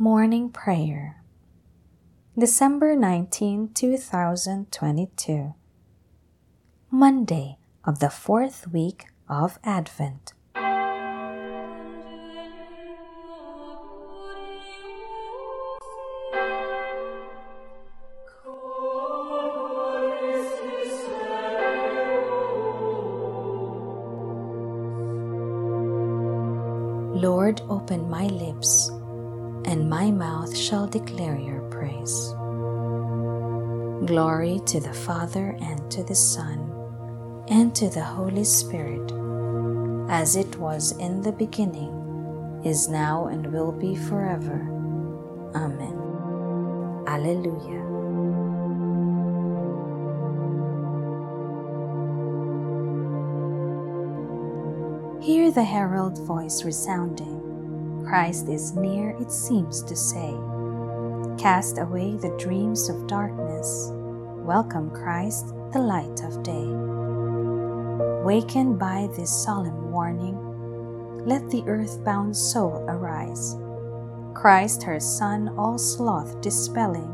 [0.00, 1.24] Morning Prayer,
[2.38, 5.54] December 19, 2022,
[6.88, 10.34] Monday of the fourth week of Advent.
[27.18, 28.92] Lord, open my lips,
[29.68, 32.32] and my mouth shall declare your praise.
[34.08, 36.72] Glory to the Father, and to the Son,
[37.48, 39.12] and to the Holy Spirit,
[40.08, 41.92] as it was in the beginning,
[42.64, 44.66] is now, and will be forever.
[45.54, 45.98] Amen.
[47.06, 47.84] Alleluia.
[55.20, 57.47] Hear the herald voice resounding.
[58.08, 60.34] Christ is near, it seems to say.
[61.36, 63.90] Cast away the dreams of darkness.
[63.92, 66.68] Welcome, Christ, the light of day.
[68.24, 70.38] Wakened by this solemn warning,
[71.26, 73.56] let the earthbound soul arise.
[74.32, 77.12] Christ, her sun, all sloth dispelling,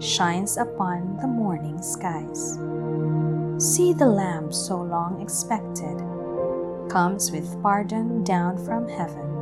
[0.00, 2.52] shines upon the morning skies.
[3.58, 5.98] See the Lamb so long expected
[6.88, 9.39] comes with pardon down from heaven.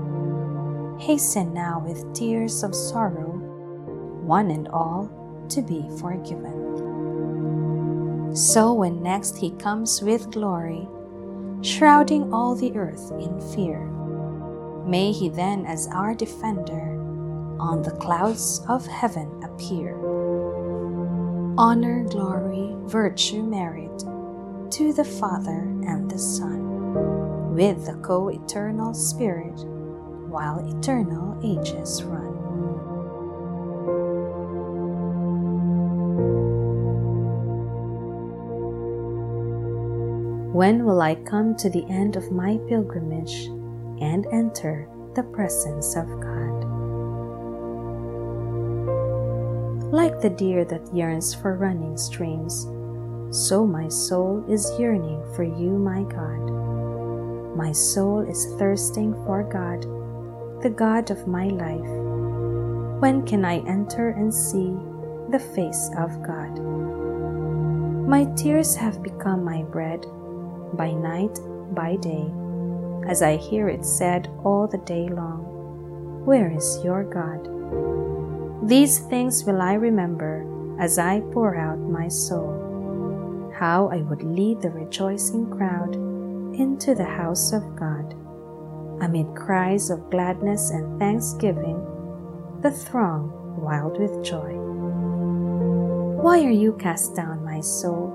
[0.99, 3.31] Hasten now with tears of sorrow,
[4.23, 5.09] one and all
[5.49, 6.59] to be forgiven.
[8.35, 10.89] So when next he comes with glory,
[11.63, 13.87] shrouding all the earth in fear,
[14.87, 16.99] may he then as our defender
[17.61, 19.97] on the clouds of heaven appear.
[21.57, 23.99] Honor, glory, virtue, merit
[24.73, 29.59] to the Father and the Son with the co eternal Spirit
[30.29, 32.39] while eternal ages run.
[40.53, 43.47] When will I come to the end of my pilgrimage
[44.01, 46.65] and enter the presence of God?
[49.93, 52.67] Like the deer that yearns for running streams,
[53.31, 57.57] so my soul is yearning for you, my God.
[57.57, 59.85] My soul is thirsting for God,
[60.63, 61.93] the God of my life.
[63.01, 64.75] When can I enter and see
[65.31, 66.59] the face of God?
[68.09, 70.05] My tears have become my bread,
[70.73, 71.39] by night,
[71.75, 72.27] by day,
[73.07, 77.47] as I hear it said all the day long Where is your God?
[78.69, 80.45] These things will I remember
[80.81, 83.53] as I pour out my soul.
[83.57, 85.95] How I would lead the rejoicing crowd
[86.59, 88.15] into the house of God.
[89.01, 91.79] Amid cries of gladness and thanksgiving,
[92.63, 94.55] the throng wild with joy.
[96.21, 98.09] Why are you cast down, my soul?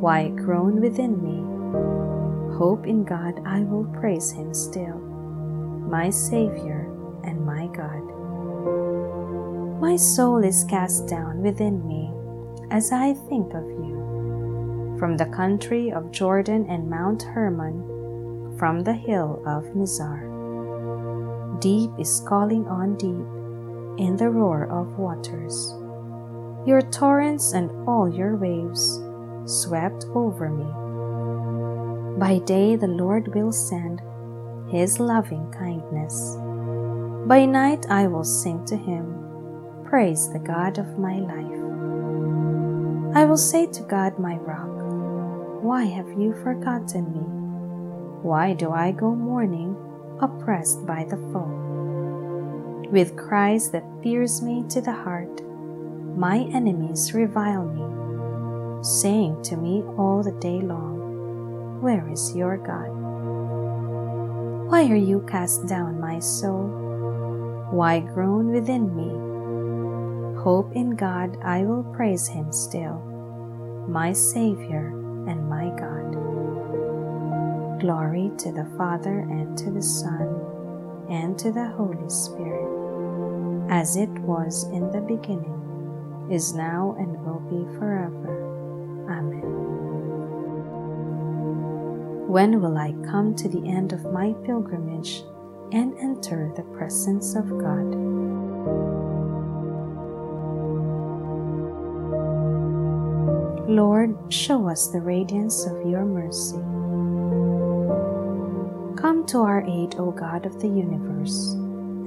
[0.00, 2.56] Why groan within me?
[2.56, 6.88] Hope in God, I will praise Him still, my Savior
[7.24, 8.02] and my God.
[9.80, 12.10] My soul is cast down within me
[12.70, 17.91] as I think of you from the country of Jordan and Mount Hermon,
[18.62, 20.22] from the hill of Mizar.
[21.60, 23.26] Deep is calling on deep
[23.98, 25.74] in the roar of waters.
[26.64, 29.02] Your torrents and all your waves
[29.46, 30.70] swept over me.
[32.20, 34.00] By day the Lord will send
[34.70, 36.36] his loving kindness.
[37.26, 43.16] By night I will sing to him, praise the God of my life.
[43.16, 44.70] I will say to God, my rock,
[45.64, 47.41] why have you forgotten me?
[48.22, 49.76] Why do I go mourning,
[50.20, 52.86] oppressed by the foe?
[52.88, 55.42] With cries that pierce me to the heart,
[56.16, 62.94] my enemies revile me, saying to me all the day long, Where is your God?
[64.70, 66.68] Why are you cast down, my soul?
[67.72, 70.42] Why groan within me?
[70.42, 73.02] Hope in God, I will praise him still,
[73.88, 74.88] my Savior
[75.26, 76.31] and my God.
[77.82, 80.40] Glory to the Father and to the Son
[81.10, 87.40] and to the Holy Spirit, as it was in the beginning, is now, and will
[87.50, 89.08] be forever.
[89.10, 89.42] Amen.
[92.28, 95.24] When will I come to the end of my pilgrimage
[95.72, 97.96] and enter the presence of God?
[103.68, 106.62] Lord, show us the radiance of your mercy.
[109.28, 111.52] To our aid, O God of the universe,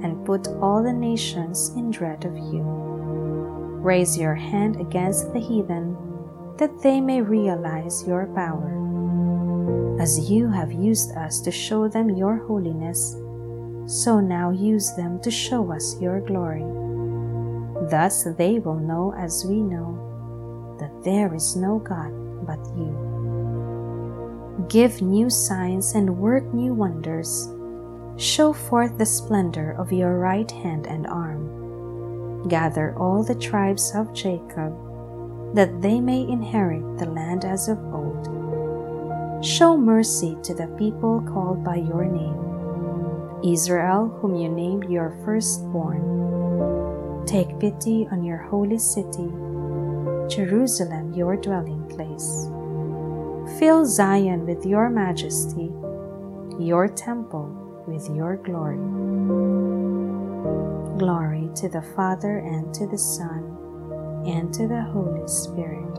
[0.04, 2.62] and put all the nations in dread of you.
[3.82, 5.96] Raise your hand against the heathen,
[6.58, 8.70] that they may realize your power.
[10.00, 13.16] As you have used us to show them your holiness,
[13.86, 16.64] so now use them to show us your glory.
[17.90, 22.12] Thus they will know as we know that there is no God
[22.46, 23.05] but you.
[24.68, 27.52] Give new signs and work new wonders.
[28.16, 32.48] Show forth the splendor of your right hand and arm.
[32.48, 34.72] Gather all the tribes of Jacob,
[35.54, 39.44] that they may inherit the land as of old.
[39.44, 42.40] Show mercy to the people called by your name,
[43.44, 47.26] Israel, whom you named your firstborn.
[47.26, 49.30] Take pity on your holy city
[50.28, 52.48] Jerusalem your dwelling place.
[53.46, 55.70] Fill Zion with your majesty,
[56.58, 58.76] your temple with your glory.
[60.98, 63.56] Glory to the Father and to the Son
[64.26, 65.96] and to the Holy Spirit,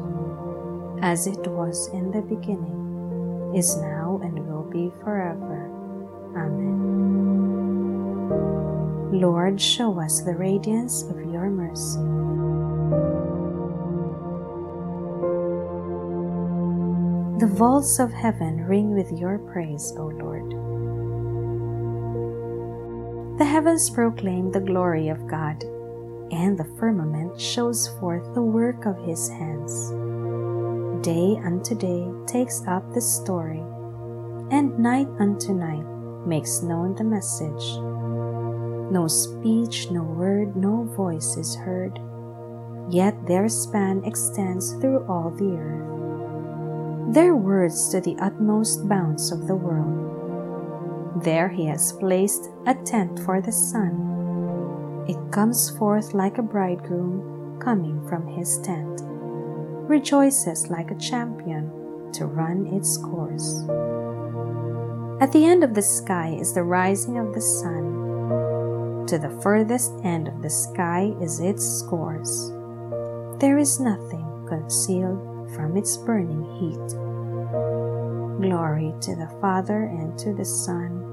[1.01, 5.71] as it was in the beginning, is now, and will be forever.
[6.35, 6.77] Amen.
[9.13, 12.56] Lord, show us the radiance of your mercy.
[17.39, 20.49] The vaults of heaven ring with your praise, O Lord.
[23.37, 25.63] The heavens proclaim the glory of God,
[26.31, 29.91] and the firmament shows forth the work of his hands.
[31.05, 33.61] Day unto day takes up the story,
[34.49, 35.85] and night unto night
[36.25, 37.77] makes known the message.
[38.91, 41.99] No speech, no word, no voice is heard,
[42.89, 45.96] yet their span extends through all the earth
[47.07, 51.23] their words to the utmost bounds of the world.
[51.23, 55.05] There he has placed a tent for the sun.
[55.07, 59.01] It comes forth like a bridegroom coming from his tent,
[59.87, 63.63] rejoices like a champion to run its course.
[65.21, 69.05] At the end of the sky is the rising of the sun.
[69.07, 72.51] To the furthest end of the sky is its course.
[73.39, 76.87] There is nothing concealed from its burning heat.
[78.41, 81.03] Glory to the Father, and to the Son,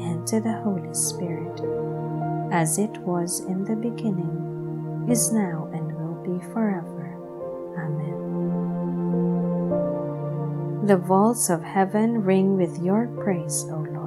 [0.00, 1.60] and to the Holy Spirit,
[2.52, 7.16] as it was in the beginning, is now, and will be forever.
[7.78, 8.18] Amen.
[10.86, 13.99] The vaults of heaven ring with your praise, O Lord.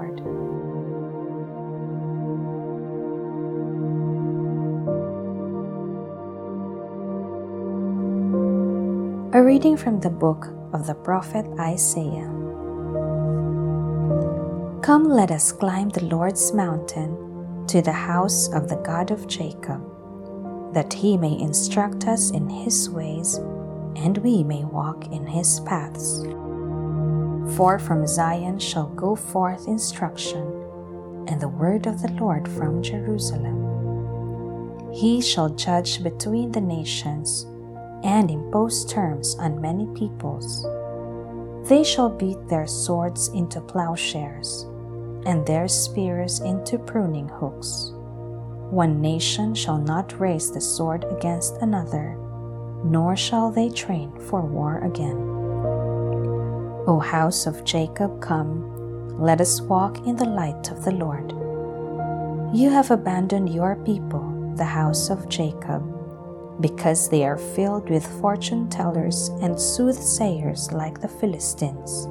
[9.35, 12.29] A reading from the book of the prophet Isaiah.
[14.83, 19.81] Come, let us climb the Lord's mountain to the house of the God of Jacob,
[20.75, 23.37] that he may instruct us in his ways
[23.95, 26.21] and we may walk in his paths.
[27.57, 30.43] For from Zion shall go forth instruction,
[31.27, 34.93] and the word of the Lord from Jerusalem.
[34.93, 37.47] He shall judge between the nations
[38.03, 40.63] and impose terms on many peoples.
[41.67, 44.63] They shall beat their swords into plowshares,
[45.25, 47.91] and their spears into pruning hooks.
[48.69, 52.17] One nation shall not raise the sword against another,
[52.83, 55.15] nor shall they train for war again.
[56.85, 61.31] O house of Jacob, come, let us walk in the light of the Lord.
[62.53, 65.92] You have abandoned your people, the house of Jacob
[66.59, 72.07] because they are filled with fortune tellers and soothsayers like the Philistines.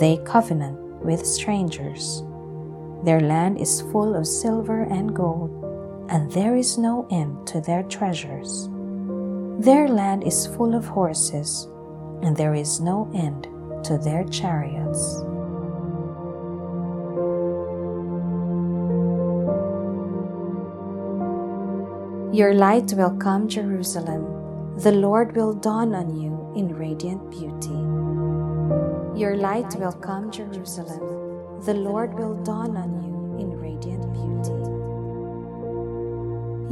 [0.00, 2.22] They covenant with strangers.
[3.04, 5.50] Their land is full of silver and gold,
[6.08, 8.68] and there is no end to their treasures.
[9.58, 11.68] Their land is full of horses,
[12.22, 13.46] and there is no end
[13.84, 15.22] to their chariots.
[22.34, 24.24] Your light will come, Jerusalem.
[24.78, 27.78] The Lord will dawn on you in radiant beauty.
[29.16, 31.62] Your light will come, Jerusalem.
[31.64, 34.58] The Lord will dawn on you in radiant beauty.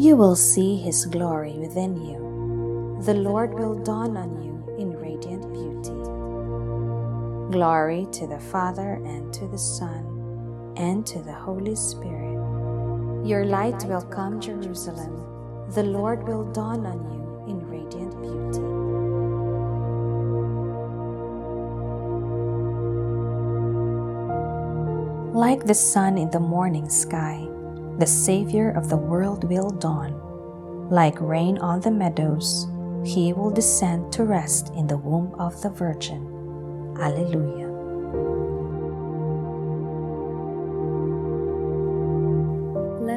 [0.02, 2.98] You will see his glory within you.
[3.04, 5.94] The Lord will dawn on you in radiant beauty.
[7.56, 12.34] Glory to the Father, and to the Son, and to the Holy Spirit.
[13.24, 15.31] Your light will come, Jerusalem
[15.74, 18.60] the Lord will dawn on you in radiant beauty.
[25.32, 27.48] Like the sun in the morning sky,
[27.98, 30.12] the Savior of the world will dawn.
[30.90, 32.66] Like rain on the meadows,
[33.02, 36.20] he will descend to rest in the womb of the Virgin.
[37.00, 37.61] Alleluia.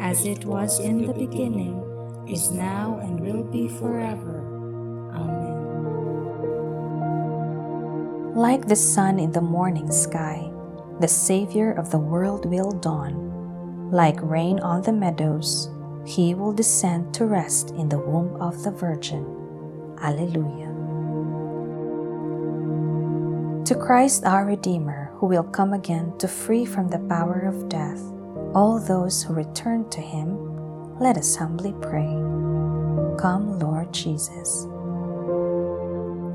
[0.00, 1.82] as it was in the beginning,
[2.28, 4.40] is now, and will be forever.
[5.14, 5.54] Amen.
[8.34, 10.50] Like the sun in the morning sky,
[11.00, 13.90] the Savior of the world will dawn.
[13.90, 15.70] Like rain on the meadows,
[16.06, 19.24] he will descend to rest in the womb of the Virgin.
[20.00, 20.72] Alleluia.
[23.64, 28.13] To Christ our Redeemer, who will come again to free from the power of death
[28.54, 32.06] all those who return to him, let us humbly pray.
[33.18, 34.66] Come, Lord Jesus.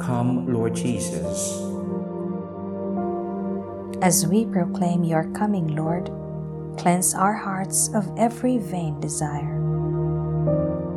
[0.04, 1.62] Come, Lord Jesus.
[4.02, 6.12] As we proclaim your coming, Lord,
[6.78, 9.56] cleanse our hearts of every vain desire.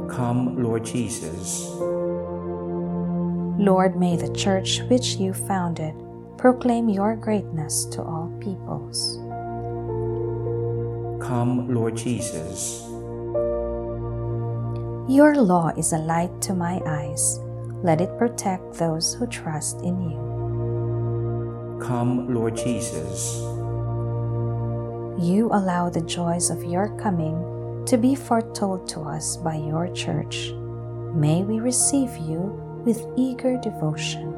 [0.09, 1.69] Come, Lord Jesus.
[3.59, 5.95] Lord, may the church which you founded
[6.37, 9.19] proclaim your greatness to all peoples.
[11.23, 12.83] Come, Lord Jesus.
[15.09, 17.39] Your law is a light to my eyes.
[17.83, 21.79] Let it protect those who trust in you.
[21.81, 23.39] Come, Lord Jesus.
[25.23, 30.53] You allow the joys of your coming to be foretold to us by your church.
[31.15, 34.33] May we receive you with eager devotion.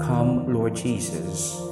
[0.00, 1.69] Come, Lord Jesus.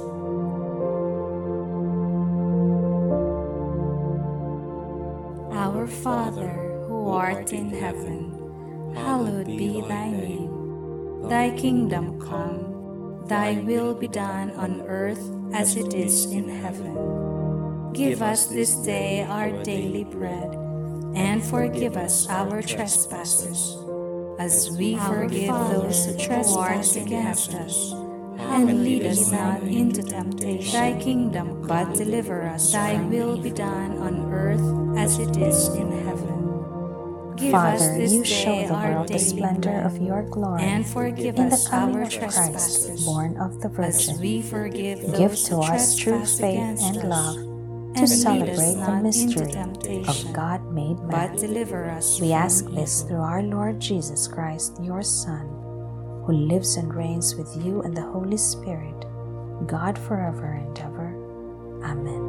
[6.03, 11.27] Father, who art in heaven, hallowed be thy name.
[11.27, 15.21] Thy kingdom come, thy will be done on earth
[15.53, 17.91] as it is in heaven.
[17.91, 20.55] Give us this day our daily bread,
[21.15, 23.75] and forgive us our trespasses,
[24.39, 27.93] as we forgive those who trespass against us
[28.39, 30.73] and lead us not into temptation.
[30.73, 32.71] Thy kingdom, but deliver us.
[32.71, 34.68] Thy will be done on earth
[35.09, 37.35] as it is in heaven.
[37.35, 41.63] Give Father, you show the world the splendor of your glory and forgive in us
[41.63, 44.13] the coming our of Christ, born of the Virgin.
[44.13, 47.37] As we forgive Give to us true faith and love
[47.95, 49.55] to celebrate the mystery
[50.05, 51.35] of God made but man.
[51.37, 55.47] deliver us We ask this through our Lord Jesus Christ, your Son,
[56.27, 59.05] who lives and reigns with you and the Holy Spirit,
[59.65, 61.09] God forever and ever.
[61.83, 62.28] Amen.